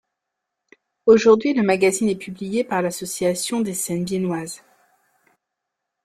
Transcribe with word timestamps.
Aujourd'hui 1.05 1.53
le 1.53 1.61
magazine 1.61 2.09
est 2.09 2.15
publié 2.15 2.63
par 2.63 2.81
l'association 2.81 3.59
des 3.61 3.75
scènes 3.75 4.03
viennoises. 4.03 4.63